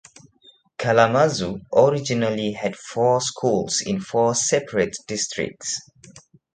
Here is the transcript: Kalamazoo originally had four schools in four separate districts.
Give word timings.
Kalamazoo 0.79 1.61
originally 1.71 2.53
had 2.53 2.75
four 2.75 3.21
schools 3.21 3.81
in 3.85 3.99
four 4.01 4.33
separate 4.33 4.97
districts. 5.05 5.79